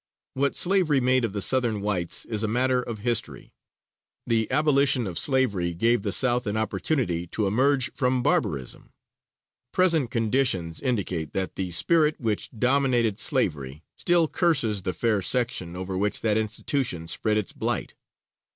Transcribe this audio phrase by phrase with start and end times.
[0.33, 3.53] What slavery made of the Southern whites is a matter of history.
[4.25, 8.93] The abolition of slavery gave the South an opportunity to emerge from barbarism.
[9.71, 15.95] Present conditions indicate that the spirit which dominated slavery still curses the fair section over
[15.95, 17.93] which that institution spread its blight.